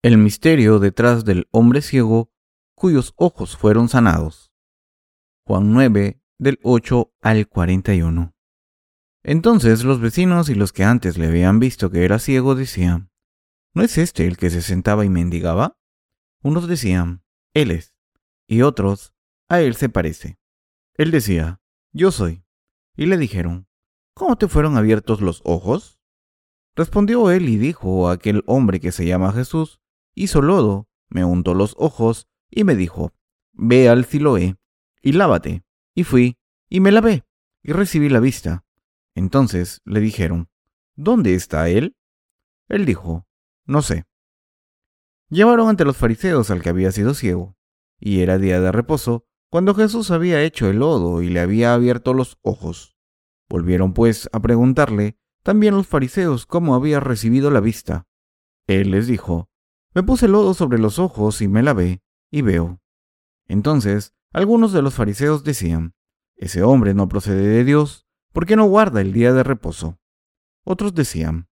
[0.00, 2.30] El misterio detrás del hombre ciego
[2.76, 4.52] cuyos ojos fueron sanados.
[5.44, 8.32] Juan 9, del 8 al 41.
[9.24, 13.10] Entonces los vecinos y los que antes le habían visto que era ciego decían,
[13.74, 15.76] ¿no es este el que se sentaba y mendigaba?
[16.44, 17.96] Unos decían, Él es,
[18.46, 19.14] y otros,
[19.48, 20.38] a Él se parece.
[20.94, 21.60] Él decía,
[21.92, 22.44] Yo soy.
[22.94, 23.66] Y le dijeron,
[24.14, 25.98] ¿Cómo te fueron abiertos los ojos?
[26.76, 29.80] Respondió él y dijo a aquel hombre que se llama Jesús,
[30.22, 33.12] hizo lodo, me untó los ojos y me dijo,
[33.52, 34.56] Ve al Siloé
[35.02, 35.64] y lávate.
[35.94, 37.24] Y fui y me lavé
[37.62, 38.64] y recibí la vista.
[39.14, 40.48] Entonces le dijeron,
[40.94, 41.96] ¿Dónde está él?
[42.68, 43.26] Él dijo,
[43.64, 44.04] No sé.
[45.28, 47.56] Llevaron ante los fariseos al que había sido ciego,
[47.98, 52.14] y era día de reposo, cuando Jesús había hecho el lodo y le había abierto
[52.14, 52.96] los ojos.
[53.48, 58.06] Volvieron pues a preguntarle también los fariseos cómo había recibido la vista.
[58.66, 59.48] Él les dijo,
[59.94, 62.80] me puse lodo sobre los ojos y me lavé, y veo.
[63.46, 65.94] Entonces, algunos de los fariseos decían,
[66.36, 69.98] Ese hombre no procede de Dios, porque no guarda el día de reposo.
[70.64, 71.48] Otros decían,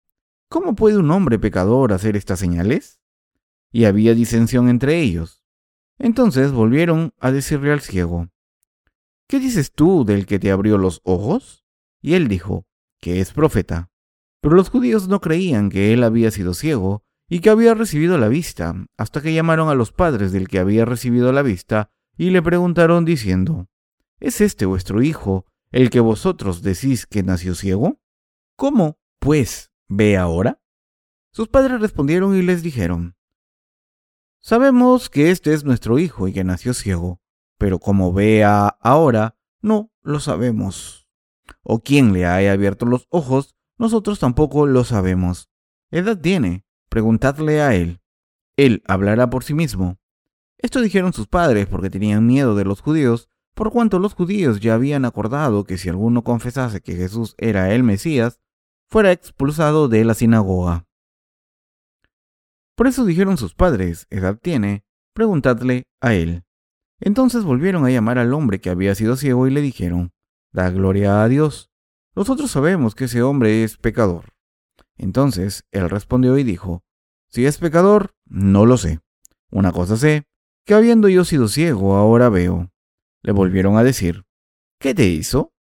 [0.49, 2.99] ¿Cómo puede un hombre pecador hacer estas señales?
[3.71, 5.43] Y había disensión entre ellos.
[5.97, 8.29] Entonces volvieron a decirle al ciego,
[9.27, 11.65] ¿Qué dices tú del que te abrió los ojos?
[12.01, 12.67] Y él dijo,
[12.99, 13.91] que es profeta.
[14.41, 18.27] Pero los judíos no creían que él había sido ciego, y que había recibido la
[18.27, 22.41] vista, hasta que llamaron a los padres del que había recibido la vista y le
[22.41, 23.67] preguntaron diciendo,
[24.19, 27.99] ¿Es este vuestro hijo, el que vosotros decís que nació ciego?
[28.55, 30.61] ¿Cómo, pues, ve ahora?
[31.31, 33.15] Sus padres respondieron y les dijeron,
[34.39, 37.19] Sabemos que este es nuestro hijo y que nació ciego,
[37.57, 41.09] pero como vea ahora, no lo sabemos.
[41.63, 45.49] O quién le haya abierto los ojos, nosotros tampoco lo sabemos.
[45.89, 46.64] Edad tiene,
[46.95, 47.99] Preguntadle a él.
[48.55, 49.97] Él hablará por sí mismo.
[50.57, 54.75] Esto dijeron sus padres porque tenían miedo de los judíos, por cuanto los judíos ya
[54.75, 58.39] habían acordado que si alguno confesase que Jesús era el Mesías,
[58.87, 60.87] fuera expulsado de la sinagoga.
[62.75, 66.45] Por eso dijeron sus padres, edad tiene, preguntadle a él.
[67.01, 70.13] Entonces volvieron a llamar al hombre que había sido ciego y le dijeron,
[70.53, 71.69] Da gloria a Dios.
[72.15, 74.34] Nosotros sabemos que ese hombre es pecador.
[74.97, 76.83] Entonces él respondió y dijo,
[77.29, 78.99] Si es pecador, no lo sé.
[79.51, 80.25] Una cosa sé,
[80.65, 82.71] que habiendo yo sido ciego, ahora veo.
[83.21, 84.25] Le volvieron a decir,
[84.79, 85.53] ¿qué te hizo?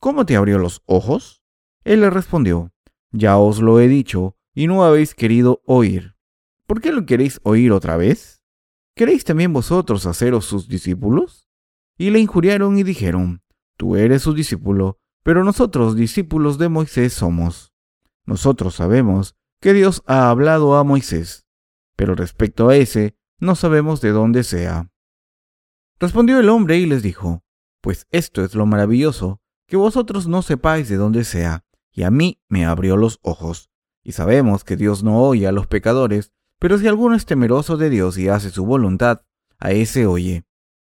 [0.00, 1.42] ¿Cómo te abrió los ojos?
[1.84, 2.72] Él le respondió,
[3.10, 6.16] Ya os lo he dicho, y no habéis querido oír.
[6.66, 8.42] ¿Por qué lo queréis oír otra vez?
[8.94, 11.48] ¿Queréis también vosotros haceros sus discípulos?
[11.98, 13.42] Y le injuriaron y dijeron,
[13.76, 17.73] Tú eres su discípulo, pero nosotros discípulos de Moisés somos.
[18.26, 21.46] Nosotros sabemos que Dios ha hablado a Moisés,
[21.96, 24.90] pero respecto a ese, no sabemos de dónde sea.
[25.98, 27.44] Respondió el hombre y les dijo,
[27.80, 32.40] Pues esto es lo maravilloso, que vosotros no sepáis de dónde sea, y a mí
[32.48, 33.70] me abrió los ojos.
[34.02, 37.90] Y sabemos que Dios no oye a los pecadores, pero si alguno es temeroso de
[37.90, 39.22] Dios y hace su voluntad,
[39.58, 40.44] a ese oye.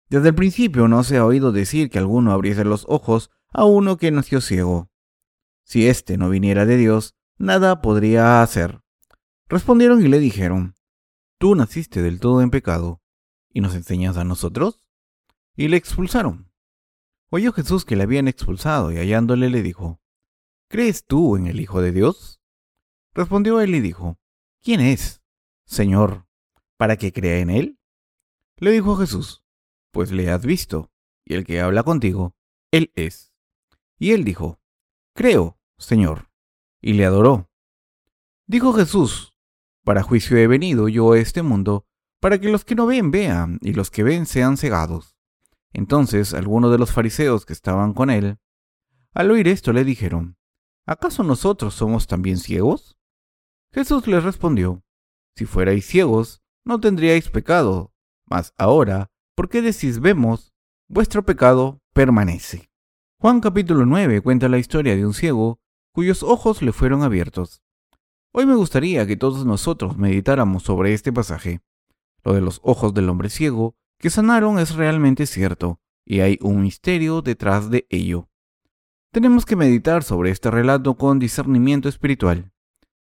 [0.09, 3.97] Desde el principio no se ha oído decir que alguno abriese los ojos a uno
[3.97, 4.91] que nació ciego.
[5.65, 8.81] Si éste no viniera de Dios, nada podría hacer.
[9.49, 10.75] Respondieron y le dijeron,
[11.39, 13.01] Tú naciste del todo en pecado,
[13.53, 14.83] ¿y nos enseñas a nosotros?
[15.55, 16.51] Y le expulsaron.
[17.31, 20.01] Oyó Jesús que le habían expulsado y hallándole le dijo,
[20.69, 22.41] ¿Crees tú en el Hijo de Dios?
[23.15, 24.19] Respondió él y dijo,
[24.63, 25.23] ¿Quién es,
[25.65, 26.27] Señor,
[26.77, 27.79] para que crea en él?
[28.57, 29.45] Le dijo Jesús,
[29.93, 30.91] Pues le has visto,
[31.25, 32.35] y el que habla contigo,
[32.73, 33.33] él es.
[33.99, 34.61] Y él dijo,
[35.15, 36.29] Creo, Señor
[36.81, 37.51] y le adoró.
[38.47, 39.35] Dijo Jesús,
[39.85, 41.87] para juicio he venido yo a este mundo,
[42.21, 45.17] para que los que no ven vean y los que ven sean cegados.
[45.73, 48.39] Entonces algunos de los fariseos que estaban con él,
[49.15, 50.37] al oír esto le dijeron,
[50.87, 52.99] ¿acaso nosotros somos también ciegos?
[53.73, 54.83] Jesús les respondió,
[55.37, 57.93] si fuerais ciegos, no tendríais pecado,
[58.27, 60.53] mas ahora, ¿por qué decís vemos?
[60.89, 62.71] Vuestro pecado permanece.
[63.21, 65.61] Juan capítulo 9 cuenta la historia de un ciego
[65.99, 67.61] cuyos ojos le fueron abiertos.
[68.33, 71.61] Hoy me gustaría que todos nosotros meditáramos sobre este pasaje.
[72.23, 76.63] Lo de los ojos del hombre ciego que sanaron es realmente cierto, y hay un
[76.63, 78.29] misterio detrás de ello.
[79.11, 82.53] Tenemos que meditar sobre este relato con discernimiento espiritual.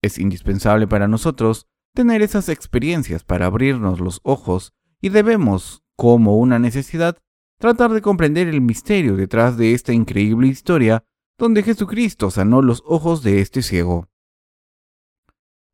[0.03, 6.59] Es indispensable para nosotros tener esas experiencias para abrirnos los ojos y debemos, como una
[6.59, 7.17] necesidad,
[7.61, 11.05] tratar de comprender el misterio detrás de esta increíble historia
[11.43, 14.09] donde Jesucristo sanó los ojos de este ciego.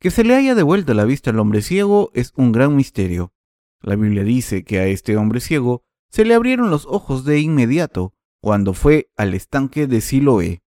[0.00, 3.34] Que se le haya devuelto la vista al hombre ciego es un gran misterio.
[3.82, 8.14] La Biblia dice que a este hombre ciego se le abrieron los ojos de inmediato
[8.40, 10.62] cuando fue al estanque de Siloé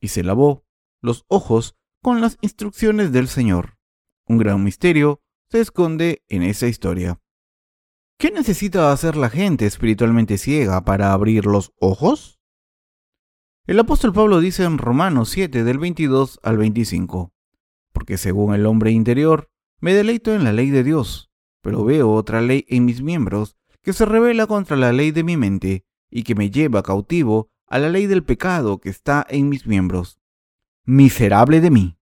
[0.00, 0.64] y se lavó
[1.02, 3.76] los ojos con las instrucciones del Señor.
[4.26, 5.20] Un gran misterio
[5.50, 7.20] se esconde en esa historia.
[8.18, 12.35] ¿Qué necesita hacer la gente espiritualmente ciega para abrir los ojos?
[13.66, 17.32] El apóstol Pablo dice en Romanos 7 del 22 al 25,
[17.92, 21.32] porque según el hombre interior, me deleito en la ley de Dios,
[21.62, 25.36] pero veo otra ley en mis miembros que se revela contra la ley de mi
[25.36, 29.66] mente y que me lleva cautivo a la ley del pecado que está en mis
[29.66, 30.20] miembros.
[30.84, 31.98] Miserable de mí.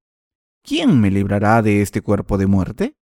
[0.62, 2.98] ¿Quién me librará de este cuerpo de muerte?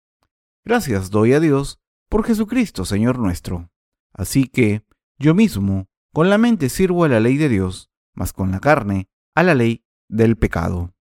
[0.64, 3.72] Gracias doy a Dios por Jesucristo, Señor nuestro.
[4.12, 4.84] Así que
[5.18, 9.08] yo mismo, con la mente sirvo a la ley de Dios, mas con la carne
[9.34, 10.94] a la ley del pecado.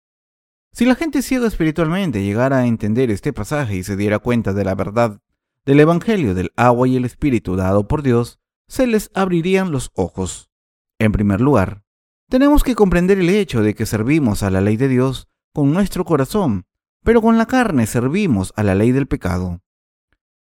[0.74, 4.64] Si la gente ciega espiritualmente llegara a entender este pasaje y se diera cuenta de
[4.64, 5.22] la verdad
[5.66, 10.50] del Evangelio del agua y el Espíritu dado por Dios, se les abrirían los ojos.
[10.98, 11.84] En primer lugar,
[12.30, 16.06] tenemos que comprender el hecho de que servimos a la ley de Dios con nuestro
[16.06, 16.66] corazón,
[17.04, 19.62] pero con la carne servimos a la ley del pecado.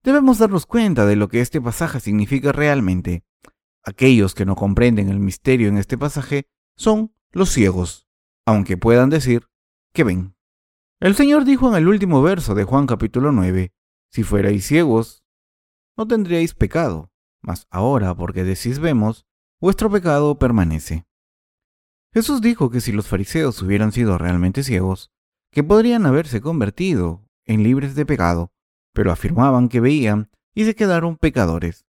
[0.04, 3.24] Debemos darnos cuenta de lo que este pasaje significa realmente.
[3.84, 6.48] Aquellos que no comprenden el misterio en este pasaje
[6.78, 8.08] son los ciegos,
[8.46, 9.48] aunque puedan decir
[9.94, 10.36] que ven.
[11.00, 13.74] El Señor dijo en el último verso de Juan capítulo 9,
[14.10, 15.24] Si fuerais ciegos,
[15.98, 19.26] no tendríais pecado, mas ahora porque decís vemos,
[19.60, 21.06] vuestro pecado permanece.
[22.14, 25.12] Jesús dijo que si los fariseos hubieran sido realmente ciegos,
[25.52, 28.52] que podrían haberse convertido en libres de pecado,
[28.94, 31.86] pero afirmaban que veían y se quedaron pecadores.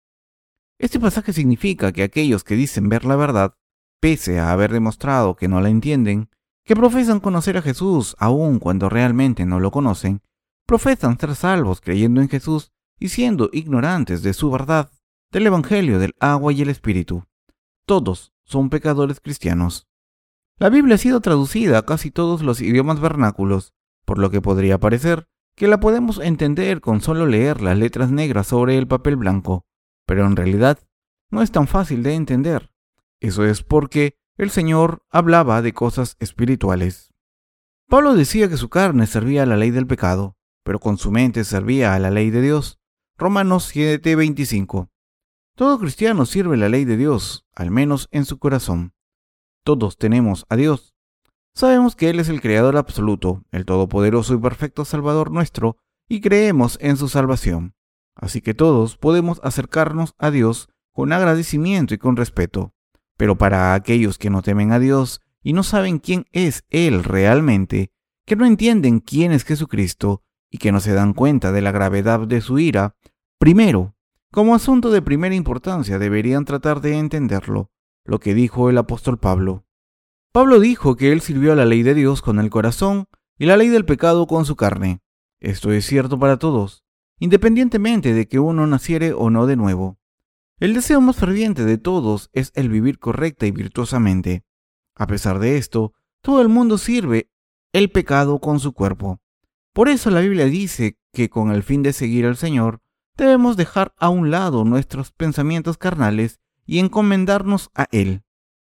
[0.80, 3.56] Este pasaje significa que aquellos que dicen ver la verdad,
[4.00, 6.30] pese a haber demostrado que no la entienden,
[6.64, 10.22] que profesan conocer a Jesús aun cuando realmente no lo conocen,
[10.66, 14.92] profesan ser salvos creyendo en Jesús y siendo ignorantes de su verdad,
[15.32, 17.24] del Evangelio del agua y el Espíritu.
[17.86, 19.88] Todos son pecadores cristianos.
[20.58, 23.74] La Biblia ha sido traducida a casi todos los idiomas vernáculos,
[24.06, 28.48] por lo que podría parecer que la podemos entender con solo leer las letras negras
[28.48, 29.66] sobre el papel blanco,
[30.06, 30.80] pero en realidad
[31.32, 32.72] no es tan fácil de entender.
[33.19, 37.14] Eso es porque el Señor hablaba de cosas espirituales.
[37.88, 41.44] Pablo decía que su carne servía a la ley del pecado, pero con su mente
[41.44, 42.80] servía a la ley de Dios.
[43.18, 44.90] Romanos 7:25.
[45.56, 48.94] Todo cristiano sirve la ley de Dios, al menos en su corazón.
[49.63, 50.94] Todos tenemos a Dios.
[51.56, 55.78] Sabemos que Él es el Creador absoluto, el Todopoderoso y perfecto Salvador nuestro,
[56.08, 57.74] y creemos en su salvación.
[58.16, 62.75] Así que todos podemos acercarnos a Dios con agradecimiento y con respeto.
[63.18, 67.92] Pero para aquellos que no temen a Dios y no saben quién es Él realmente,
[68.25, 72.28] que no entienden quién es Jesucristo y que no se dan cuenta de la gravedad
[72.28, 72.96] de su ira,
[73.40, 73.96] primero,
[74.31, 77.72] como asunto de primera importancia deberían tratar de entenderlo
[78.08, 79.66] lo que dijo el apóstol Pablo.
[80.31, 83.58] Pablo dijo que él sirvió a la ley de Dios con el corazón y la
[83.58, 85.02] ley del pecado con su carne.
[85.40, 86.84] Esto es cierto para todos,
[87.20, 90.00] independientemente de que uno naciere o no de nuevo.
[90.60, 94.44] El deseo más ferviente de todos es el vivir correcta y virtuosamente.
[94.96, 97.30] A pesar de esto, todo el mundo sirve
[97.74, 99.22] el pecado con su cuerpo.
[99.72, 102.82] Por eso la Biblia dice que con el fin de seguir al Señor,
[103.16, 108.24] debemos dejar a un lado nuestros pensamientos carnales y encomendarnos a Él.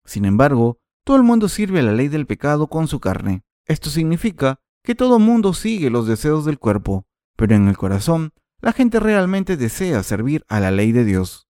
[0.04, 3.44] Sin embargo, todo el mundo sirve a la ley del pecado con su carne.
[3.64, 8.74] Esto significa que todo mundo sigue los deseos del cuerpo, pero en el corazón la
[8.74, 11.47] gente realmente desea servir a la ley de Dios.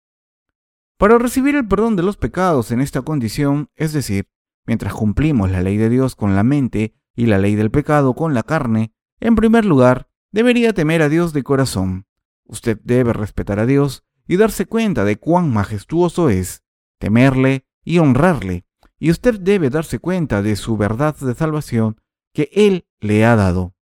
[0.98, 4.28] Para recibir el perdón de los pecados en esta condición, es decir,
[4.66, 8.34] mientras cumplimos la ley de Dios con la mente y la ley del pecado con
[8.34, 12.06] la carne, en primer lugar, debería temer a Dios de corazón.
[12.44, 16.64] Usted debe respetar a Dios y darse cuenta de cuán majestuoso es,
[16.98, 18.66] temerle y honrarle,
[18.98, 22.00] y usted debe darse cuenta de su verdad de salvación
[22.34, 23.76] que Él le ha dado.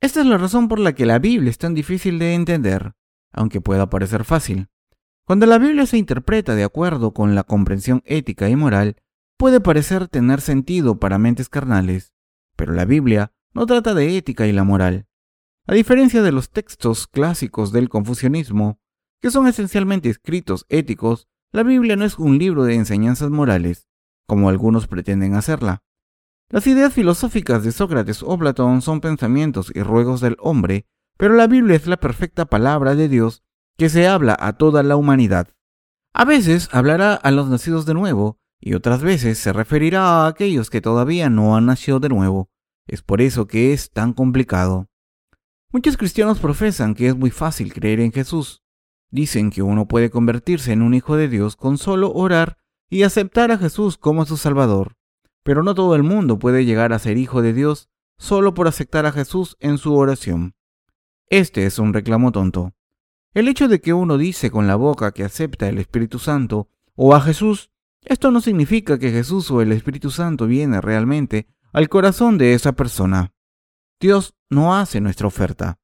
[0.00, 2.94] Esta es la razón por la que la Biblia es tan difícil de entender,
[3.32, 4.68] aunque pueda parecer fácil.
[5.24, 8.96] Cuando la Biblia se interpreta de acuerdo con la comprensión ética y moral,
[9.38, 12.12] puede parecer tener sentido para mentes carnales,
[12.56, 15.06] pero la Biblia no trata de ética y la moral.
[15.66, 18.80] A diferencia de los textos clásicos del confucianismo,
[19.20, 23.86] que son esencialmente escritos éticos, la Biblia no es un libro de enseñanzas morales,
[24.26, 25.84] como algunos pretenden hacerla.
[26.48, 30.86] Las ideas filosóficas de Sócrates o Platón son pensamientos y ruegos del hombre,
[31.16, 33.44] pero la Biblia es la perfecta palabra de Dios
[33.82, 35.48] que se habla a toda la humanidad.
[36.14, 40.70] A veces hablará a los nacidos de nuevo, y otras veces se referirá a aquellos
[40.70, 42.48] que todavía no han nacido de nuevo.
[42.86, 44.86] Es por eso que es tan complicado.
[45.72, 48.62] Muchos cristianos profesan que es muy fácil creer en Jesús.
[49.10, 52.58] Dicen que uno puede convertirse en un hijo de Dios con solo orar
[52.88, 54.94] y aceptar a Jesús como su Salvador.
[55.42, 59.06] Pero no todo el mundo puede llegar a ser hijo de Dios solo por aceptar
[59.06, 60.54] a Jesús en su oración.
[61.26, 62.74] Este es un reclamo tonto.
[63.34, 67.14] El hecho de que uno dice con la boca que acepta el Espíritu Santo o
[67.14, 67.70] a Jesús,
[68.02, 72.72] esto no significa que Jesús o el Espíritu Santo viene realmente al corazón de esa
[72.72, 73.32] persona.
[73.98, 75.78] Dios no hace nuestra oferta.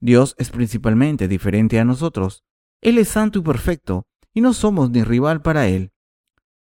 [0.00, 2.44] Dios es principalmente diferente a nosotros.
[2.80, 5.92] Él es santo y perfecto, y no somos ni rival para Él.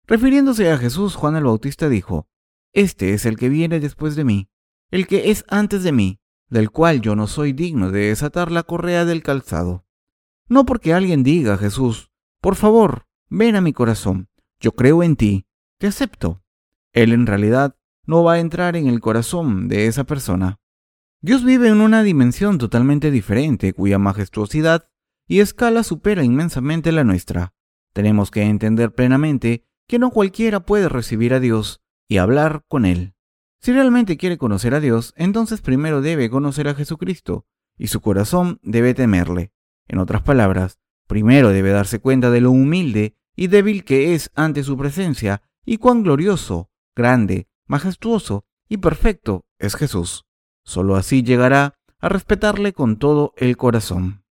[0.05, 2.27] Refiriéndose a Jesús, Juan el Bautista dijo,
[2.71, 4.49] Este es el que viene después de mí,
[4.91, 6.19] el que es antes de mí,
[6.49, 9.85] del cual yo no soy digno de desatar la correa del calzado.
[10.49, 12.09] No porque alguien diga Jesús,
[12.41, 14.29] por favor, ven a mi corazón,
[14.59, 15.45] yo creo en ti,
[15.77, 16.43] te acepto.
[16.91, 20.59] Él en realidad no va a entrar en el corazón de esa persona.
[21.21, 24.89] Dios vive en una dimensión totalmente diferente cuya majestuosidad
[25.27, 27.53] y escala supera inmensamente la nuestra.
[27.93, 33.13] Tenemos que entender plenamente que no cualquiera puede recibir a Dios y hablar con Él.
[33.61, 37.45] Si realmente quiere conocer a Dios, entonces primero debe conocer a Jesucristo,
[37.77, 39.51] y su corazón debe temerle.
[39.89, 44.63] En otras palabras, primero debe darse cuenta de lo humilde y débil que es ante
[44.63, 50.25] su presencia, y cuán glorioso, grande, majestuoso y perfecto es Jesús.
[50.63, 54.23] Solo así llegará a respetarle con todo el corazón.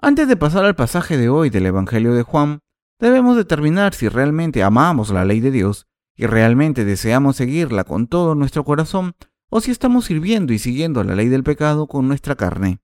[0.00, 2.60] Antes de pasar al pasaje de hoy del Evangelio de Juan,
[2.98, 8.34] debemos determinar si realmente amamos la ley de Dios y realmente deseamos seguirla con todo
[8.34, 9.14] nuestro corazón
[9.50, 12.80] o si estamos sirviendo y siguiendo la ley del pecado con nuestra carne.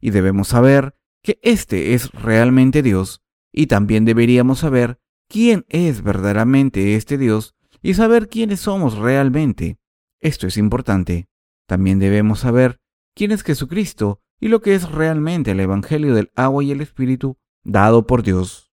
[0.00, 3.22] Y debemos saber que este es realmente Dios
[3.52, 9.78] y también deberíamos saber quién es verdaderamente este Dios y saber quiénes somos realmente.
[10.20, 11.28] Esto es importante.
[11.66, 12.80] También debemos saber
[13.14, 17.36] quién es Jesucristo y lo que es realmente el Evangelio del agua y el Espíritu
[17.64, 18.72] dado por Dios.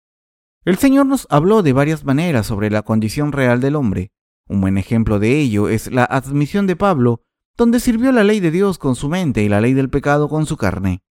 [0.63, 4.11] El Señor nos habló de varias maneras sobre la condición real del hombre.
[4.47, 7.21] Un buen ejemplo de ello es la admisión de Pablo,
[7.57, 10.45] donde sirvió la ley de Dios con su mente y la ley del pecado con
[10.45, 11.03] su carne.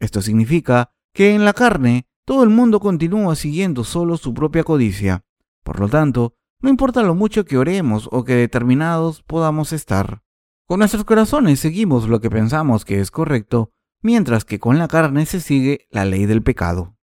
[0.00, 5.24] Esto significa que en la carne todo el mundo continúa siguiendo solo su propia codicia.
[5.62, 10.22] Por lo tanto, no importa lo mucho que oremos o que determinados podamos estar.
[10.66, 15.26] Con nuestros corazones seguimos lo que pensamos que es correcto, mientras que con la carne
[15.26, 16.96] se sigue la ley del pecado.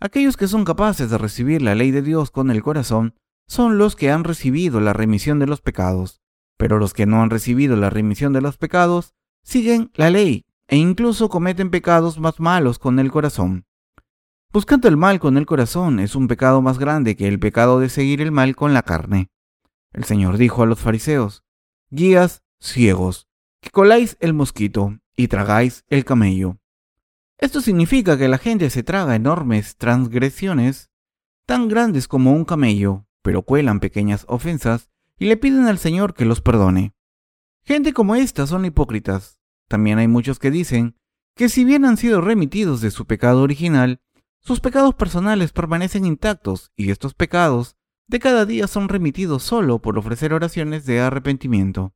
[0.00, 3.14] Aquellos que son capaces de recibir la ley de Dios con el corazón
[3.46, 6.20] son los que han recibido la remisión de los pecados,
[6.56, 10.76] pero los que no han recibido la remisión de los pecados siguen la ley e
[10.76, 13.64] incluso cometen pecados más malos con el corazón.
[14.52, 17.88] Buscando el mal con el corazón es un pecado más grande que el pecado de
[17.88, 19.30] seguir el mal con la carne.
[19.92, 21.44] El Señor dijo a los fariseos,
[21.90, 23.26] guías ciegos,
[23.60, 26.58] que coláis el mosquito y tragáis el camello.
[27.38, 30.90] Esto significa que la gente se traga enormes transgresiones
[31.46, 36.24] tan grandes como un camello, pero cuelan pequeñas ofensas y le piden al Señor que
[36.24, 36.94] los perdone.
[37.64, 39.37] Gente como esta son hipócritas.
[39.68, 40.96] También hay muchos que dicen
[41.36, 44.00] que si bien han sido remitidos de su pecado original,
[44.40, 47.76] sus pecados personales permanecen intactos y estos pecados
[48.08, 51.94] de cada día son remitidos solo por ofrecer oraciones de arrepentimiento.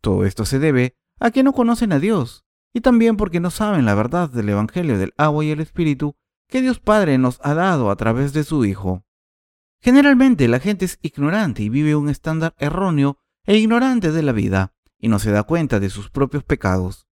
[0.00, 3.84] Todo esto se debe a que no conocen a Dios y también porque no saben
[3.84, 6.16] la verdad del Evangelio del agua y el Espíritu
[6.48, 9.04] que Dios Padre nos ha dado a través de su Hijo.
[9.82, 14.74] Generalmente la gente es ignorante y vive un estándar erróneo e ignorante de la vida
[14.98, 17.06] y no se da cuenta de sus propios pecados.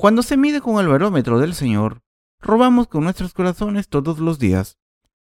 [0.00, 2.00] Cuando se mide con el barómetro del Señor,
[2.40, 4.78] Robamos con nuestros corazones todos los días.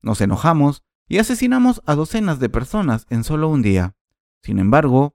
[0.01, 3.97] Nos enojamos y asesinamos a docenas de personas en solo un día.
[4.41, 5.15] Sin embargo,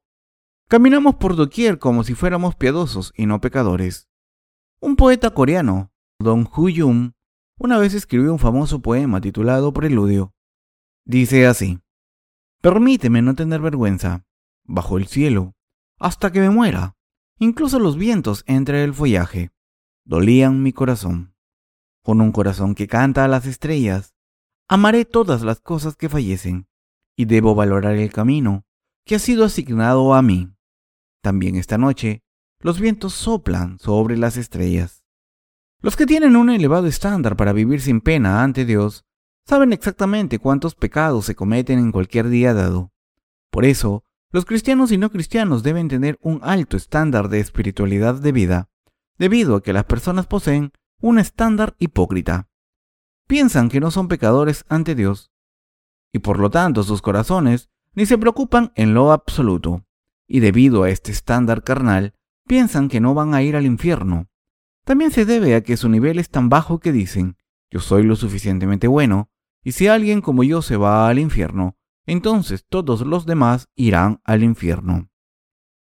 [0.68, 4.08] caminamos por doquier como si fuéramos piadosos y no pecadores.
[4.80, 7.14] Un poeta coreano, Dong Hu-yum,
[7.58, 10.36] una vez escribió un famoso poema titulado Preludio.
[11.04, 11.80] Dice así:
[12.62, 14.24] Permíteme no tener vergüenza,
[14.66, 15.56] bajo el cielo,
[15.98, 16.97] hasta que me muera.
[17.40, 19.52] Incluso los vientos entre el follaje
[20.06, 21.36] dolían mi corazón
[22.08, 24.16] con un corazón que canta a las estrellas,
[24.70, 26.70] amaré todas las cosas que fallecen,
[27.18, 28.66] y debo valorar el camino
[29.04, 30.50] que ha sido asignado a mí.
[31.22, 32.24] También esta noche,
[32.62, 35.04] los vientos soplan sobre las estrellas.
[35.82, 39.04] Los que tienen un elevado estándar para vivir sin pena ante Dios
[39.46, 42.94] saben exactamente cuántos pecados se cometen en cualquier día dado.
[43.52, 44.06] Por eso,
[44.38, 48.70] los cristianos y no cristianos deben tener un alto estándar de espiritualidad de vida,
[49.18, 52.48] debido a que las personas poseen un estándar hipócrita.
[53.26, 55.32] Piensan que no son pecadores ante Dios,
[56.14, 59.88] y por lo tanto sus corazones ni se preocupan en lo absoluto,
[60.28, 62.14] y debido a este estándar carnal,
[62.48, 64.28] piensan que no van a ir al infierno.
[64.84, 67.38] también se debe a que su nivel es tan bajo que dicen,
[67.72, 69.32] yo soy lo suficientemente bueno,
[69.64, 71.76] y si alguien como yo se va al infierno,
[72.08, 75.10] entonces todos los demás irán al infierno.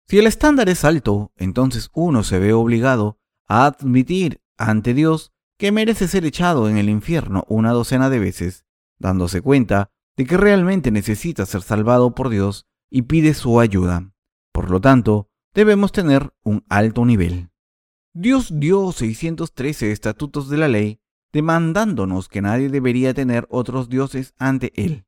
[0.09, 5.73] Si el estándar es alto, entonces uno se ve obligado a admitir ante Dios que
[5.73, 8.67] merece ser echado en el infierno una docena de veces,
[8.99, 14.13] dándose cuenta de que realmente necesita ser salvado por Dios y pide su ayuda.
[14.53, 17.51] Por lo tanto, debemos tener un alto nivel.
[18.15, 21.01] Dios dio 613 estatutos de la ley,
[21.33, 25.06] demandándonos que nadie debería tener otros dioses ante Él.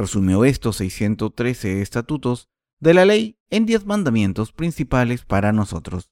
[0.00, 2.48] Resumió estos 613 estatutos
[2.80, 6.10] de la ley en 10 mandamientos principales para nosotros.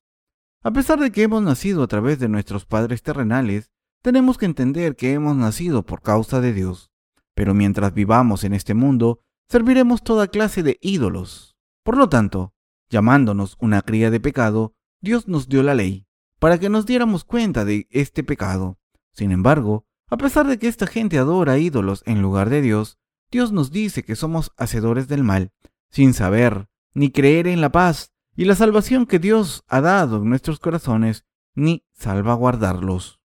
[0.63, 3.71] A pesar de que hemos nacido a través de nuestros padres terrenales,
[4.03, 6.91] tenemos que entender que hemos nacido por causa de Dios.
[7.35, 11.57] Pero mientras vivamos en este mundo, serviremos toda clase de ídolos.
[11.83, 12.53] Por lo tanto,
[12.91, 16.07] llamándonos una cría de pecado, Dios nos dio la ley,
[16.39, 18.79] para que nos diéramos cuenta de este pecado.
[19.15, 22.99] Sin embargo, a pesar de que esta gente adora ídolos en lugar de Dios,
[23.31, 25.53] Dios nos dice que somos hacedores del mal,
[25.91, 30.29] sin saber ni creer en la paz y la salvación que Dios ha dado en
[30.29, 33.21] nuestros corazones, ni salvaguardarlos.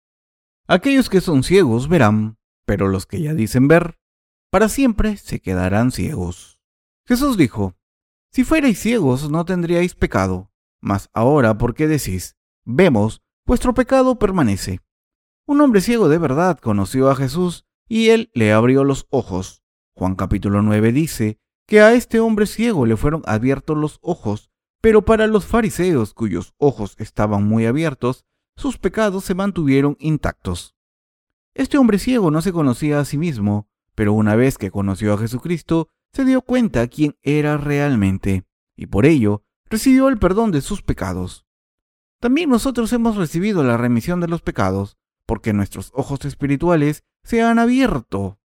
[0.68, 4.00] Aquellos que son ciegos verán, pero los que ya dicen ver,
[4.50, 6.60] para siempre se quedarán ciegos.
[7.06, 7.76] Jesús dijo,
[8.32, 12.38] Si fuerais ciegos no tendríais pecado, mas ahora, ¿por qué decís?
[12.64, 14.80] Vemos, vuestro pecado permanece.
[15.46, 19.61] Un hombre ciego de verdad conoció a Jesús y él le abrió los ojos.
[20.02, 24.50] Juan capítulo 9 dice que a este hombre ciego le fueron abiertos los ojos,
[24.82, 30.76] pero para los fariseos cuyos ojos estaban muy abiertos, sus pecados se mantuvieron intactos.
[31.54, 35.20] Este hombre ciego no se conocía a sí mismo, pero una vez que conoció a
[35.20, 40.82] Jesucristo, se dio cuenta quién era realmente, y por ello recibió el perdón de sus
[40.82, 41.46] pecados.
[42.20, 44.98] También nosotros hemos recibido la remisión de los pecados,
[45.28, 48.41] porque nuestros ojos espirituales se han abierto.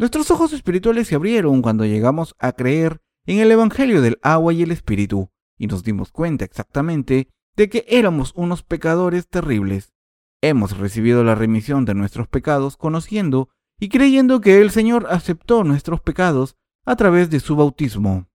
[0.00, 4.62] Nuestros ojos espirituales se abrieron cuando llegamos a creer en el Evangelio del agua y
[4.62, 9.92] el Espíritu, y nos dimos cuenta exactamente de que éramos unos pecadores terribles.
[10.40, 16.00] Hemos recibido la remisión de nuestros pecados conociendo y creyendo que el Señor aceptó nuestros
[16.00, 18.26] pecados a través de su bautismo.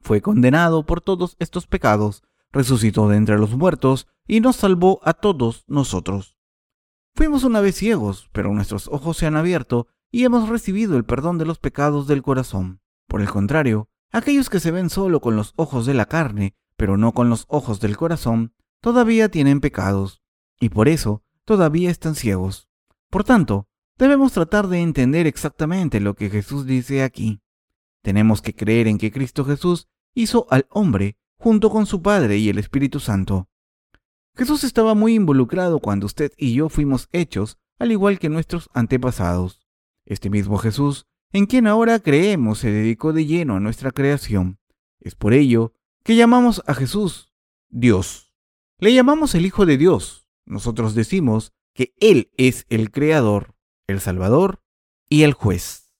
[0.00, 5.12] Fue condenado por todos estos pecados, resucitó de entre los muertos y nos salvó a
[5.12, 6.36] todos nosotros.
[7.14, 11.38] Fuimos una vez ciegos, pero nuestros ojos se han abierto y hemos recibido el perdón
[11.38, 12.80] de los pecados del corazón.
[13.08, 16.96] Por el contrario, aquellos que se ven solo con los ojos de la carne pero
[16.96, 20.22] no con los ojos del corazón, todavía tienen pecados,
[20.60, 22.68] y por eso todavía están ciegos.
[23.10, 23.66] Por tanto,
[23.98, 27.40] debemos tratar de entender exactamente lo que Jesús dice aquí.
[28.00, 32.50] Tenemos que creer en que Cristo Jesús hizo al hombre junto con su Padre y
[32.50, 33.48] el Espíritu Santo.
[34.36, 39.63] Jesús estaba muy involucrado cuando usted y yo fuimos hechos, al igual que nuestros antepasados.
[40.06, 44.58] Este mismo Jesús, en quien ahora creemos, se dedicó de lleno a nuestra creación.
[45.00, 47.32] Es por ello que llamamos a Jesús
[47.70, 48.34] Dios.
[48.78, 50.28] Le llamamos el Hijo de Dios.
[50.46, 53.54] Nosotros decimos que Él es el Creador,
[53.86, 54.62] el Salvador
[55.08, 55.92] y el Juez.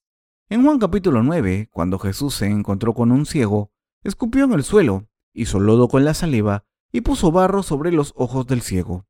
[0.49, 5.09] En Juan capítulo 9, cuando Jesús se encontró con un ciego, escupió en el suelo,
[5.33, 9.07] hizo lodo con la saliva y puso barro sobre los ojos del ciego.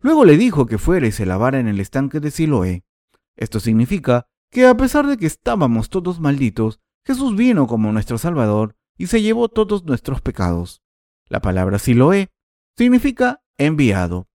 [0.00, 2.84] Luego le dijo que fuera y se lavara en el estanque de Siloé.
[3.36, 8.76] Esto significa que a pesar de que estábamos todos malditos, Jesús vino como nuestro Salvador
[8.96, 10.82] y se llevó todos nuestros pecados.
[11.28, 12.30] La palabra Siloé
[12.76, 14.28] significa enviado.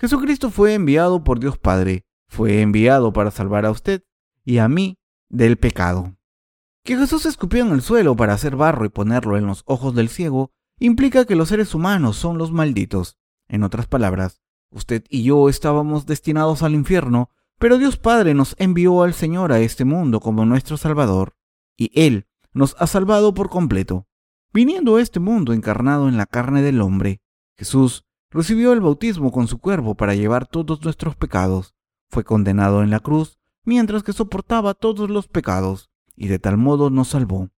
[0.00, 4.04] Jesucristo fue enviado por Dios Padre, fue enviado para salvar a usted
[4.44, 6.16] y a mí del pecado.
[6.84, 10.08] Que Jesús escupió en el suelo para hacer barro y ponerlo en los ojos del
[10.08, 13.18] ciego implica que los seres humanos son los malditos.
[13.48, 19.02] En otras palabras, usted y yo estábamos destinados al infierno, pero Dios Padre nos envió
[19.02, 21.36] al Señor a este mundo como nuestro Salvador,
[21.76, 24.06] y Él nos ha salvado por completo.
[24.52, 27.20] Viniendo a este mundo encarnado en la carne del hombre,
[27.56, 31.74] Jesús recibió el bautismo con su cuerpo para llevar todos nuestros pecados.
[32.08, 36.88] Fue condenado en la cruz mientras que soportaba todos los pecados, y de tal modo
[36.88, 37.50] nos salvó.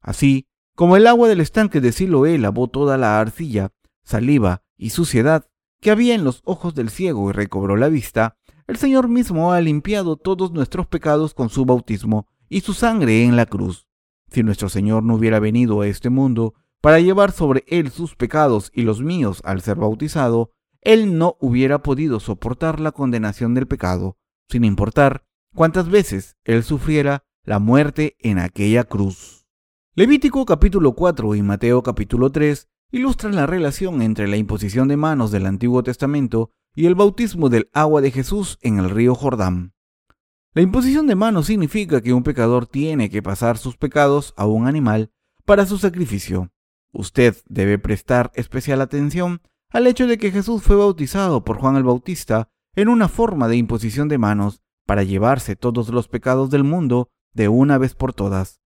[0.00, 5.46] Así, como el agua del estanque de Siloé lavó toda la arcilla, saliva y suciedad
[5.80, 8.37] que había en los ojos del ciego y recobró la vista,
[8.68, 13.34] el Señor mismo ha limpiado todos nuestros pecados con su bautismo y su sangre en
[13.34, 13.88] la cruz.
[14.30, 18.70] Si nuestro Señor no hubiera venido a este mundo para llevar sobre él sus pecados
[18.74, 20.52] y los míos al ser bautizado,
[20.82, 24.18] él no hubiera podido soportar la condenación del pecado,
[24.50, 29.46] sin importar cuántas veces él sufriera la muerte en aquella cruz.
[29.94, 35.30] Levítico capítulo 4 y Mateo capítulo 3 ilustran la relación entre la imposición de manos
[35.30, 39.72] del Antiguo Testamento y el bautismo del agua de Jesús en el río Jordán.
[40.54, 44.68] La imposición de manos significa que un pecador tiene que pasar sus pecados a un
[44.68, 45.10] animal
[45.44, 46.52] para su sacrificio.
[46.92, 51.82] Usted debe prestar especial atención al hecho de que Jesús fue bautizado por Juan el
[51.82, 57.10] Bautista en una forma de imposición de manos para llevarse todos los pecados del mundo
[57.34, 58.60] de una vez por todas.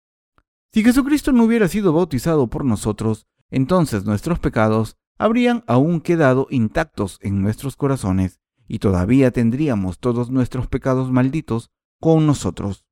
[0.71, 7.19] Si Jesucristo no hubiera sido bautizado por nosotros, entonces nuestros pecados habrían aún quedado intactos
[7.23, 11.71] en nuestros corazones y todavía tendríamos todos nuestros pecados malditos
[12.01, 12.87] con nosotros.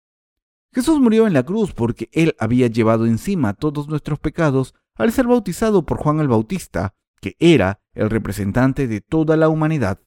[0.72, 5.26] Jesús murió en la cruz porque Él había llevado encima todos nuestros pecados al ser
[5.26, 10.00] bautizado por Juan el Bautista, que era el representante de toda la humanidad,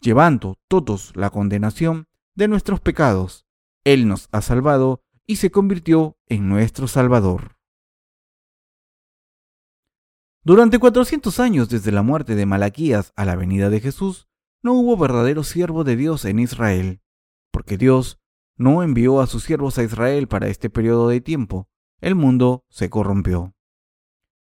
[0.00, 3.46] llevando todos la condenación de nuestros pecados.
[3.84, 7.56] Él nos ha salvado y se convirtió en nuestro Salvador.
[10.46, 14.28] Durante 400 años desde la muerte de Malaquías a la venida de Jesús,
[14.62, 17.00] no hubo verdadero siervo de Dios en Israel,
[17.50, 18.20] porque Dios
[18.58, 21.70] no envió a sus siervos a Israel para este periodo de tiempo.
[22.02, 23.54] El mundo se corrompió.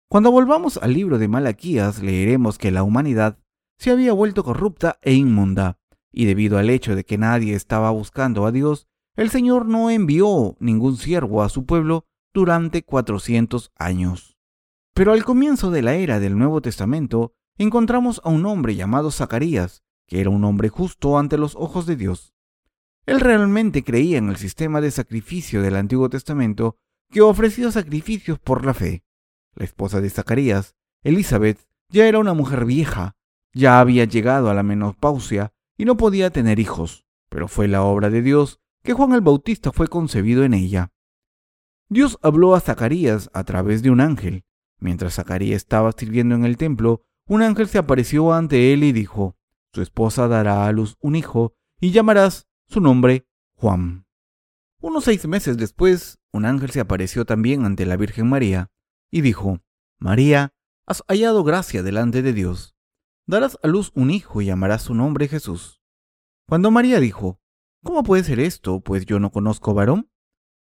[0.08, 3.38] Cuando volvamos al libro de Malaquías, leeremos que la humanidad
[3.76, 5.78] se había vuelto corrupta e inmunda,
[6.10, 10.56] y debido al hecho de que nadie estaba buscando a Dios, el Señor no envió
[10.60, 14.33] ningún siervo a su pueblo durante 400 años.
[14.94, 19.82] Pero al comienzo de la era del Nuevo Testamento, encontramos a un hombre llamado Zacarías,
[20.06, 22.32] que era un hombre justo ante los ojos de Dios.
[23.04, 26.78] Él realmente creía en el sistema de sacrificio del Antiguo Testamento
[27.10, 29.04] que ofrecía sacrificios por la fe.
[29.54, 33.16] La esposa de Zacarías, Elizabeth, ya era una mujer vieja,
[33.52, 38.10] ya había llegado a la menopausia y no podía tener hijos, pero fue la obra
[38.10, 40.92] de Dios que Juan el Bautista fue concebido en ella.
[41.88, 44.44] Dios habló a Zacarías a través de un ángel.
[44.78, 49.36] Mientras Zacarías estaba sirviendo en el templo, un ángel se apareció ante él y dijo,
[49.72, 54.06] Su esposa dará a luz un hijo y llamarás su nombre Juan.
[54.80, 58.70] Unos seis meses después, un ángel se apareció también ante la Virgen María
[59.10, 59.60] y dijo,
[59.98, 60.52] María,
[60.86, 62.74] has hallado gracia delante de Dios
[63.26, 65.80] darás a luz un hijo y llamarás su nombre Jesús.
[66.46, 67.40] Cuando María dijo,
[67.82, 70.10] ¿Cómo puede ser esto, pues yo no conozco varón?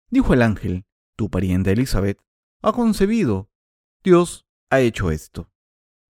[0.10, 2.20] Dijo el ángel, tu pariente Elizabeth
[2.62, 3.50] ha concebido.
[4.06, 5.50] Dios ha hecho esto.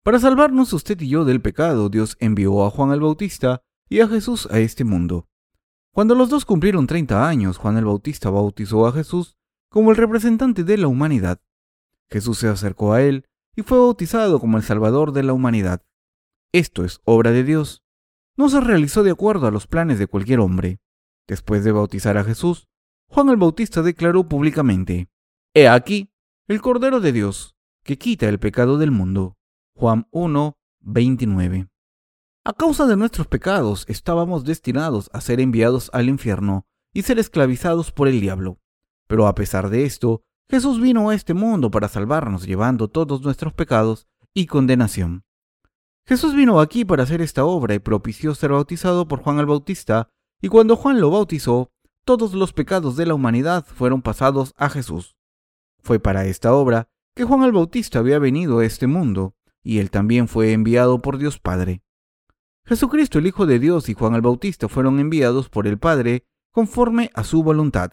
[0.03, 4.09] Para salvarnos usted y yo del pecado, Dios envió a Juan el Bautista y a
[4.09, 5.29] Jesús a este mundo.
[5.93, 9.37] Cuando los dos cumplieron 30 años, Juan el Bautista bautizó a Jesús
[9.69, 11.41] como el representante de la humanidad.
[12.11, 15.81] Jesús se acercó a él y fue bautizado como el Salvador de la humanidad.
[16.51, 17.85] Esto es obra de Dios.
[18.37, 20.81] No se realizó de acuerdo a los planes de cualquier hombre.
[21.29, 22.67] Después de bautizar a Jesús,
[23.07, 25.09] Juan el Bautista declaró públicamente,
[25.55, 26.11] He aquí
[26.49, 27.54] el Cordero de Dios,
[27.85, 29.37] que quita el pecado del mundo.
[29.77, 31.69] Juan 1, 29.
[32.45, 37.93] A causa de nuestros pecados estábamos destinados a ser enviados al infierno y ser esclavizados
[37.93, 38.59] por el diablo.
[39.07, 43.53] Pero a pesar de esto, Jesús vino a este mundo para salvarnos llevando todos nuestros
[43.53, 45.25] pecados y condenación.
[46.07, 50.11] Jesús vino aquí para hacer esta obra y propició ser bautizado por Juan el Bautista,
[50.41, 51.71] y cuando Juan lo bautizó,
[52.05, 55.17] todos los pecados de la humanidad fueron pasados a Jesús.
[55.83, 59.91] Fue para esta obra que Juan el Bautista había venido a este mundo, y él
[59.91, 61.83] también fue enviado por Dios Padre.
[62.67, 67.11] Jesucristo el Hijo de Dios y Juan el Bautista fueron enviados por el Padre conforme
[67.15, 67.93] a su voluntad.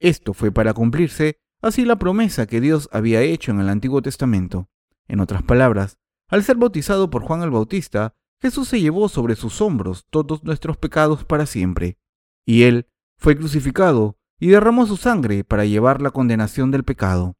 [0.00, 4.68] Esto fue para cumplirse así la promesa que Dios había hecho en el Antiguo Testamento.
[5.08, 9.60] En otras palabras, al ser bautizado por Juan el Bautista, Jesús se llevó sobre sus
[9.60, 11.98] hombros todos nuestros pecados para siempre,
[12.44, 17.36] y Él fue crucificado y derramó su sangre para llevar la condenación del pecado,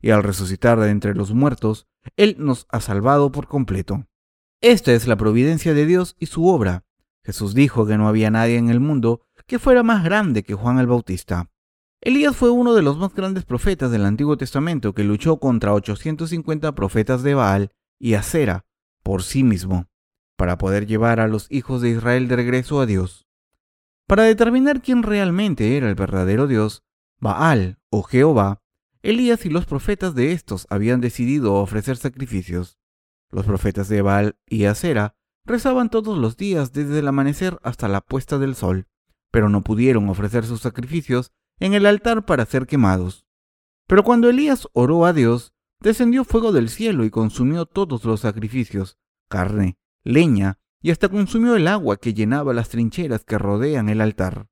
[0.00, 4.06] y al resucitar de entre los muertos, Él nos ha salvado por completo.
[4.60, 6.84] Esta es la providencia de Dios y su obra.
[7.24, 10.78] Jesús dijo que no había nadie en el mundo que fuera más grande que Juan
[10.78, 11.50] el Bautista.
[12.00, 16.72] Elías fue uno de los más grandes profetas del Antiguo Testamento que luchó contra 850
[16.74, 18.66] profetas de Baal y acera
[19.02, 19.88] por sí mismo,
[20.36, 23.28] para poder llevar a los hijos de Israel de regreso a Dios.
[24.08, 26.82] Para determinar quién realmente era el verdadero Dios,
[27.20, 28.62] Baal o Jehová,
[29.06, 32.76] Elías y los profetas de estos habían decidido ofrecer sacrificios.
[33.30, 35.14] Los profetas de Baal y Acera
[35.44, 38.88] rezaban todos los días desde el amanecer hasta la puesta del sol,
[39.30, 43.28] pero no pudieron ofrecer sus sacrificios en el altar para ser quemados.
[43.86, 48.98] Pero cuando Elías oró a Dios, descendió fuego del cielo y consumió todos los sacrificios,
[49.28, 54.48] carne, leña, y hasta consumió el agua que llenaba las trincheras que rodean el altar.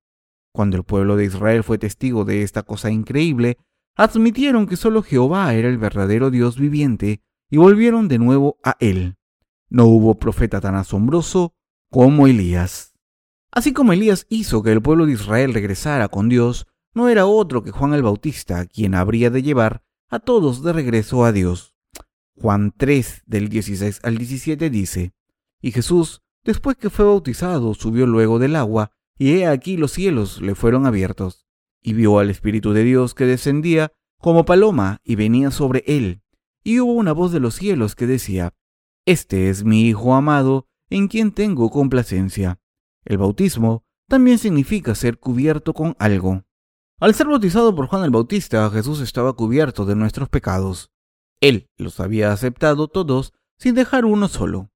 [0.53, 3.57] Cuando el pueblo de Israel fue testigo de esta cosa increíble,
[3.95, 9.17] admitieron que solo Jehová era el verdadero Dios viviente y volvieron de nuevo a él.
[9.69, 11.55] No hubo profeta tan asombroso
[11.89, 12.93] como Elías.
[13.51, 17.63] Así como Elías hizo que el pueblo de Israel regresara con Dios, no era otro
[17.63, 21.75] que Juan el Bautista quien habría de llevar a todos de regreso a Dios.
[22.37, 25.13] Juan 3 del 16 al 17 dice,
[25.61, 30.41] Y Jesús, después que fue bautizado, subió luego del agua, y he aquí los cielos
[30.41, 31.44] le fueron abiertos,
[31.85, 36.23] y vio al Espíritu de Dios que descendía como paloma y venía sobre él,
[36.63, 38.55] y hubo una voz de los cielos que decía,
[39.05, 42.59] Este es mi Hijo amado, en quien tengo complacencia.
[43.03, 46.43] El bautismo también significa ser cubierto con algo.
[46.99, 50.91] Al ser bautizado por Juan el Bautista, Jesús estaba cubierto de nuestros pecados.
[51.39, 54.71] Él los había aceptado todos sin dejar uno solo.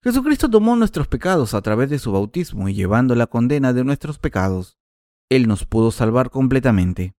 [0.00, 4.20] Jesucristo tomó nuestros pecados a través de su bautismo y llevando la condena de nuestros
[4.20, 4.79] pecados,
[5.30, 7.14] Él nos pudo salvar completamente.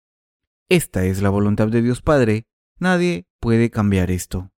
[0.69, 2.45] Esta es la voluntad de Dios Padre,
[2.77, 4.51] nadie puede cambiar esto.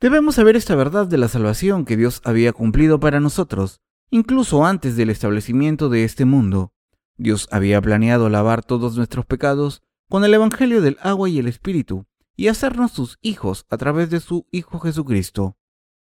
[0.00, 4.96] Debemos saber esta verdad de la salvación que Dios había cumplido para nosotros, incluso antes
[4.96, 6.72] del establecimiento de este mundo.
[7.16, 12.06] Dios había planeado lavar todos nuestros pecados con el Evangelio del agua y el Espíritu
[12.36, 15.56] y hacernos sus hijos a través de su Hijo Jesucristo.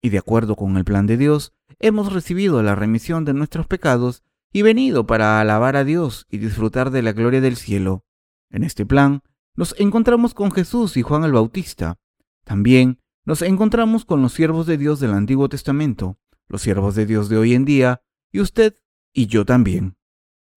[0.02, 4.22] Y de acuerdo con el plan de Dios, hemos recibido la remisión de nuestros pecados
[4.52, 8.04] y venido para alabar a Dios y disfrutar de la gloria del cielo.
[8.50, 9.22] En este plan,
[9.54, 11.98] nos encontramos con Jesús y Juan el Bautista.
[12.44, 17.28] También nos encontramos con los siervos de Dios del Antiguo Testamento, los siervos de Dios
[17.28, 18.74] de hoy en día, y usted
[19.12, 19.96] y yo también.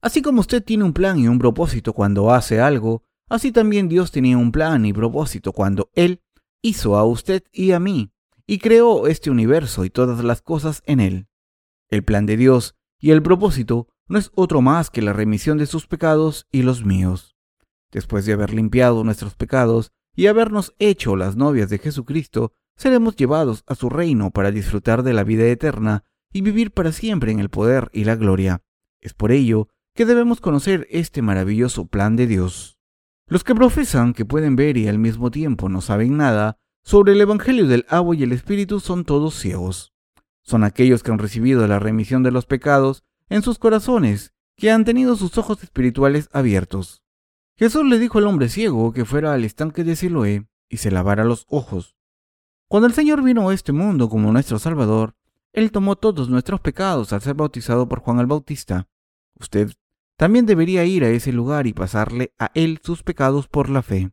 [0.02, 4.12] Así como usted tiene un plan y un propósito cuando hace algo, así también Dios
[4.12, 6.22] tenía un plan y propósito cuando Él
[6.62, 8.12] hizo a usted y a mí,
[8.48, 11.28] y creó este universo y todas las cosas en él.
[11.90, 15.66] El plan de Dios y el propósito no es otro más que la remisión de
[15.66, 17.36] sus pecados y los míos.
[17.92, 23.64] Después de haber limpiado nuestros pecados y habernos hecho las novias de Jesucristo, seremos llevados
[23.68, 27.50] a su reino para disfrutar de la vida eterna y vivir para siempre en el
[27.50, 28.62] poder y la gloria.
[29.02, 32.80] Es por ello que debemos conocer este maravilloso plan de Dios.
[33.28, 37.22] Los que profesan que pueden ver y al mismo tiempo no saben nada sobre el
[37.22, 39.91] Evangelio del agua y el Espíritu son todos ciegos.
[40.44, 44.86] Son aquellos que han recibido la remisión de los pecados en sus corazones, que han
[44.86, 47.04] tenido sus ojos espirituales abiertos.
[47.56, 51.24] Jesús le dijo al hombre ciego que fuera al estanque de Siloé y se lavara
[51.24, 51.96] los ojos.
[52.68, 55.16] Cuando el Señor vino a este mundo como nuestro Salvador,
[55.54, 58.88] Él tomó todos nuestros pecados al ser bautizado por Juan el Bautista.
[59.40, 59.72] Usted
[60.16, 64.12] también debería ir a ese lugar y pasarle a Él sus pecados por la fe.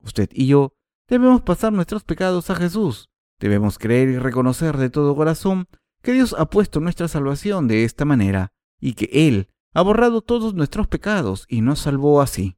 [0.00, 0.74] Usted y yo
[1.08, 3.10] debemos pasar nuestros pecados a Jesús.
[3.38, 5.68] Debemos creer y reconocer de todo corazón
[6.02, 10.54] que Dios ha puesto nuestra salvación de esta manera y que Él ha borrado todos
[10.54, 12.56] nuestros pecados y nos salvó así.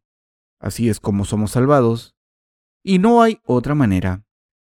[0.60, 2.16] Así es como somos salvados.
[2.82, 4.24] Y no hay otra manera,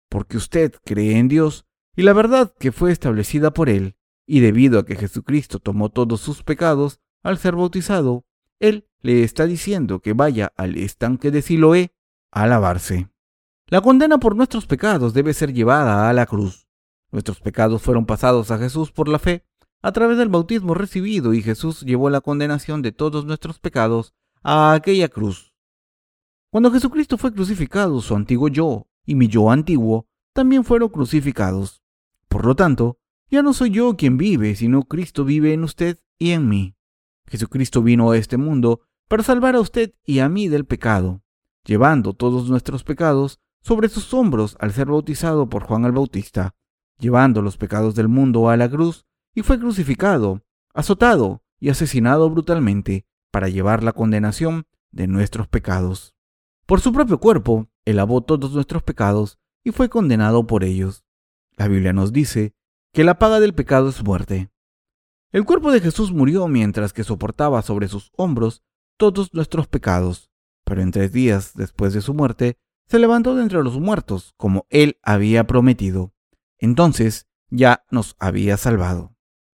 [0.10, 3.95] porque usted cree en Dios y la verdad que fue establecida por Él,
[4.26, 8.26] y debido a que Jesucristo tomó todos sus pecados, al ser bautizado,
[8.60, 11.93] él le está diciendo que vaya al estanque de Siloé
[12.32, 13.10] a lavarse.
[13.74, 16.68] La condena por nuestros pecados debe ser llevada a la cruz.
[17.12, 19.48] Nuestros pecados fueron pasados a Jesús por la fe,
[19.82, 24.74] a través del bautismo recibido, y Jesús llevó la condenación de todos nuestros pecados a
[24.74, 25.56] aquella cruz.
[26.52, 31.82] Cuando Jesucristo fue crucificado, su antiguo yo y mi yo antiguo también fueron crucificados.
[32.28, 33.00] Por lo tanto,
[33.32, 36.76] ya no soy yo quien vive, sino Cristo vive en usted y en mí.
[37.26, 41.24] Jesucristo vino a este mundo para salvar a usted y a mí del pecado,
[41.66, 46.56] llevando todos nuestros pecados sobre sus hombros al ser bautizado por Juan el Bautista,
[46.99, 53.08] llevando los pecados del mundo a la cruz, y fue crucificado, azotado y asesinado brutalmente
[53.32, 56.13] para llevar la condenación de nuestros pecados.
[56.67, 61.04] Por su propio cuerpo, él lavó todos nuestros pecados y fue condenado por ellos.
[61.58, 62.54] La Biblia nos dice
[62.91, 64.54] que la paga del pecado es muerte,
[65.34, 68.62] el cuerpo de Jesús murió mientras que soportaba sobre sus hombros
[68.97, 70.30] todos nuestros pecados,
[70.63, 72.60] pero en tres días después de su muerte
[72.94, 76.14] se levantó de entre los muertos, como él había prometido.
[76.60, 79.16] Entonces ya nos había salvado.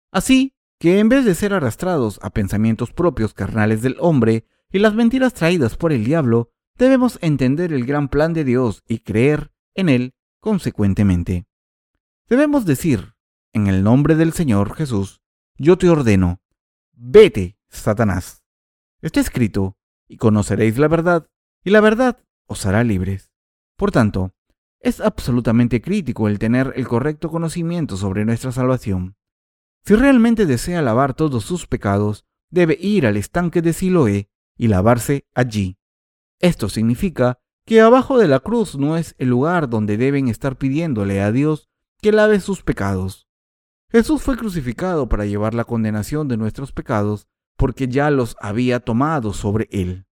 [0.10, 4.96] Así que en vez de ser arrastrados a pensamientos propios carnales del hombre y las
[4.96, 9.90] mentiras traídas por el diablo, debemos entender el gran plan de Dios y creer en
[9.90, 11.46] él consecuentemente.
[12.30, 13.16] Debemos decir,
[13.52, 15.22] en el nombre del Señor Jesús,
[15.58, 16.40] yo te ordeno,
[16.94, 18.46] vete, Satanás.
[19.02, 19.76] Está escrito,
[20.08, 21.28] y conoceréis la verdad,
[21.66, 23.32] y la verdad os hará libres.
[23.78, 24.34] Por tanto,
[24.80, 29.16] es absolutamente crítico el tener el correcto conocimiento sobre nuestra salvación.
[29.84, 35.28] Si realmente desea lavar todos sus pecados, debe ir al estanque de Siloé y lavarse
[35.34, 35.78] allí.
[36.40, 41.22] Esto significa que abajo de la cruz no es el lugar donde deben estar pidiéndole
[41.22, 41.68] a Dios
[42.02, 43.28] que lave sus pecados.
[43.92, 47.28] Jesús fue crucificado para llevar la condenación de nuestros pecados
[47.58, 50.06] porque ya los había tomado sobre él.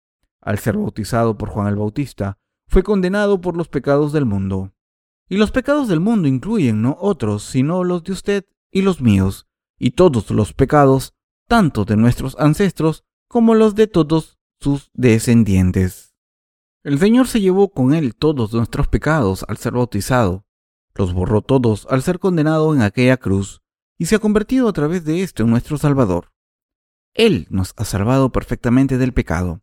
[0.43, 4.73] Al ser bautizado por Juan el Bautista, fue condenado por los pecados del mundo.
[5.29, 9.47] Y los pecados del mundo incluyen no otros, sino los de usted y los míos,
[9.79, 11.15] y todos los pecados,
[11.49, 16.15] tanto de nuestros ancestros como los de todos sus descendientes.
[16.85, 20.45] El Señor se llevó con él todos nuestros pecados al ser bautizado,
[20.95, 23.63] los borró todos al ser condenado en aquella cruz,
[23.99, 26.33] y se ha convertido a través de esto en nuestro Salvador.
[27.15, 29.62] Él nos ha salvado perfectamente del pecado.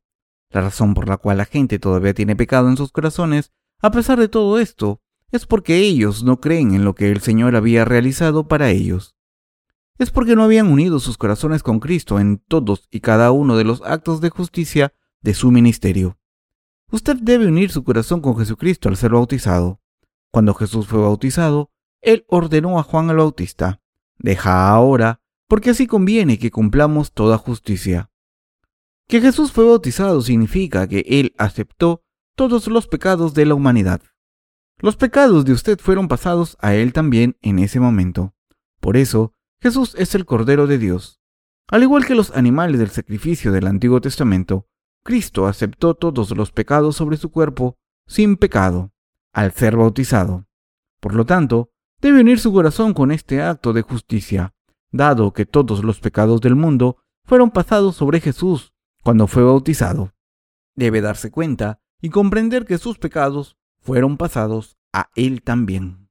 [0.52, 4.20] La razón por la cual la gente todavía tiene pecado en sus corazones, a pesar
[4.20, 8.48] de todo esto, es porque ellos no creen en lo que el Señor había realizado
[8.48, 9.16] para ellos.
[10.00, 13.66] Es porque no habían unido sus corazones con Cristo en todos y cada uno de
[13.66, 16.18] los actos de justicia de su ministerio.
[16.92, 19.82] Usted debe unir su corazón con Jesucristo al ser bautizado.
[20.32, 23.82] Cuando Jesús fue bautizado, Él ordenó a Juan el Bautista,
[24.18, 28.09] deja ahora, porque así conviene que cumplamos toda justicia.
[29.10, 32.04] Que Jesús fue bautizado significa que Él aceptó
[32.36, 34.04] todos los pecados de la humanidad.
[34.78, 38.36] Los pecados de usted fueron pasados a Él también en ese momento.
[38.80, 41.20] Por eso, Jesús es el Cordero de Dios.
[41.70, 44.68] Al igual que los animales del sacrificio del Antiguo Testamento,
[45.04, 48.92] Cristo aceptó todos los pecados sobre su cuerpo sin pecado,
[49.34, 50.46] al ser bautizado.
[51.00, 54.54] Por lo tanto, debe unir su corazón con este acto de justicia,
[54.92, 58.72] dado que todos los pecados del mundo fueron pasados sobre Jesús
[59.04, 60.14] cuando fue bautizado.
[60.76, 66.10] Debe darse cuenta y comprender que sus pecados fueron pasados a él también.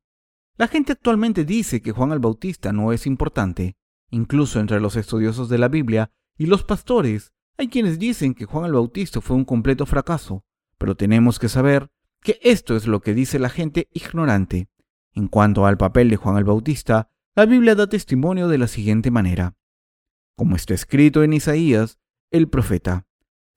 [0.56, 3.76] La gente actualmente dice que Juan el Bautista no es importante,
[4.10, 8.64] incluso entre los estudiosos de la Biblia y los pastores hay quienes dicen que Juan
[8.64, 10.44] el Bautista fue un completo fracaso,
[10.78, 11.90] pero tenemos que saber
[12.22, 14.68] que esto es lo que dice la gente ignorante.
[15.12, 19.10] En cuanto al papel de Juan el Bautista, la Biblia da testimonio de la siguiente
[19.10, 19.56] manera.
[20.36, 21.98] Como está escrito en Isaías,
[22.30, 23.06] el profeta,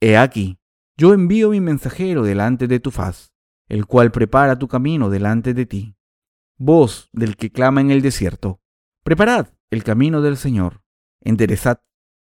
[0.00, 0.58] He aquí,
[0.96, 3.32] yo envío mi mensajero delante de tu faz,
[3.68, 5.96] el cual prepara tu camino delante de ti.
[6.58, 8.60] Voz del que clama en el desierto,
[9.04, 10.82] preparad el camino del Señor,
[11.20, 11.82] enderezad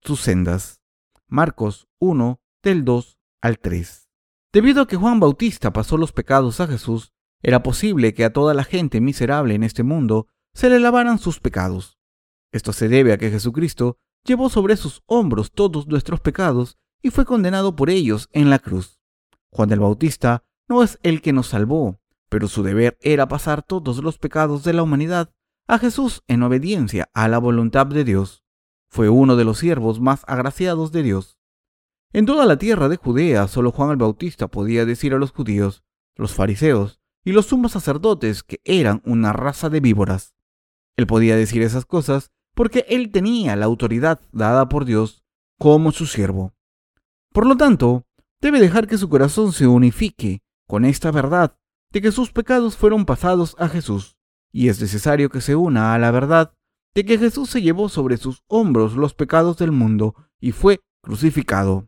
[0.02, 0.82] sus sendas.
[1.28, 4.10] Marcos 1 del 2 al 3.
[4.52, 8.54] Debido a que Juan Bautista pasó los pecados a Jesús, era posible que a toda
[8.54, 11.98] la gente miserable en este mundo se le lavaran sus pecados.
[12.52, 17.26] Esto se debe a que Jesucristo llevó sobre sus hombros todos nuestros pecados y fue
[17.26, 19.00] condenado por ellos en la cruz.
[19.50, 24.04] Juan el Bautista no es el que nos salvó, pero su deber era pasar todos
[24.04, 25.34] los pecados de la humanidad
[25.68, 28.44] a Jesús en obediencia a la voluntad de Dios.
[28.90, 31.38] Fue uno de los siervos más agraciados de Dios.
[32.14, 35.84] En toda la tierra de Judea solo Juan el Bautista podía decir a los judíos,
[36.16, 40.36] los fariseos y los sumos sacerdotes que eran una raza de víboras.
[40.98, 45.24] Él podía decir esas cosas porque él tenía la autoridad dada por Dios
[45.58, 46.54] como su siervo.
[47.32, 48.06] Por lo tanto,
[48.42, 51.58] debe dejar que su corazón se unifique con esta verdad
[51.92, 54.18] de que sus pecados fueron pasados a Jesús,
[54.52, 56.54] y es necesario que se una a la verdad
[56.94, 61.88] de que Jesús se llevó sobre sus hombros los pecados del mundo y fue crucificado.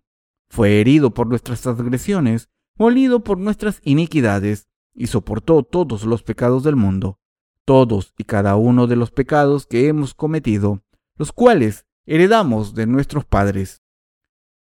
[0.49, 6.75] Fue herido por nuestras transgresiones, molido por nuestras iniquidades, y soportó todos los pecados del
[6.75, 7.19] mundo,
[7.65, 10.83] todos y cada uno de los pecados que hemos cometido,
[11.15, 13.81] los cuales heredamos de nuestros padres.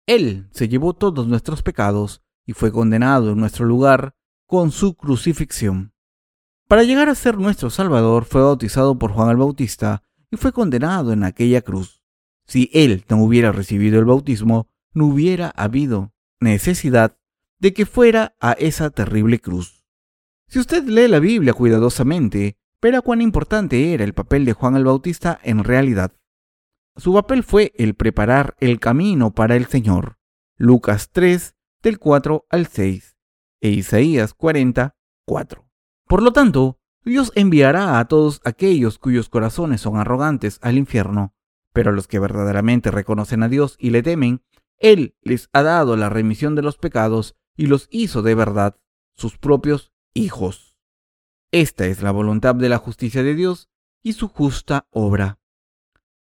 [0.08, 4.16] Él se llevó todos nuestros pecados y fue condenado en nuestro lugar
[4.48, 5.94] con su crucifixión.
[6.68, 11.14] Para llegar a ser nuestro Salvador fue bautizado por Juan el Bautista y fue condenado
[11.14, 12.02] en aquella cruz.
[12.46, 17.18] Si él no hubiera recibido el bautismo, no hubiera habido necesidad
[17.60, 19.86] de que fuera a esa terrible cruz.
[20.48, 24.86] Si usted lee la Biblia cuidadosamente, verá cuán importante era el papel de Juan el
[24.86, 26.12] Bautista en realidad.
[26.96, 30.20] Su papel fue el preparar el camino para el Señor.
[30.56, 33.18] Lucas 3, del 4 al 6,
[33.62, 35.68] e Isaías 40, 4.
[36.08, 41.34] Por lo tanto, Dios enviará a todos aquellos cuyos corazones son arrogantes al infierno,
[41.74, 44.44] pero a los que verdaderamente reconocen a Dios y le temen,
[44.78, 48.78] Él les ha dado la remisión de los pecados y los hizo de verdad
[49.16, 50.75] sus propios hijos.
[51.56, 53.70] Esta es la voluntad de la justicia de Dios
[54.04, 55.40] y su justa obra.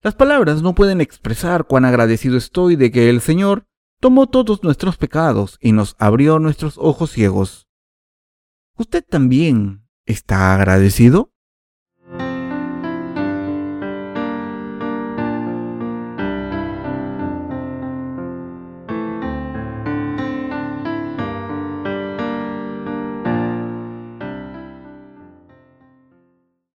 [0.00, 3.66] Las palabras no pueden expresar cuán agradecido estoy de que el Señor
[3.98, 7.66] tomó todos nuestros pecados y nos abrió nuestros ojos ciegos.
[8.76, 11.32] ¿Usted también está agradecido?